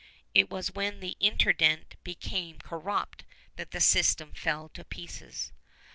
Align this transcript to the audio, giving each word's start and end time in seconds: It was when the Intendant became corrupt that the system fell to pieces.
It 0.33 0.49
was 0.49 0.71
when 0.73 0.99
the 0.99 1.15
Intendant 1.19 1.95
became 2.03 2.57
corrupt 2.57 3.23
that 3.55 3.69
the 3.69 3.79
system 3.79 4.33
fell 4.33 4.67
to 4.69 4.83
pieces. 4.83 5.51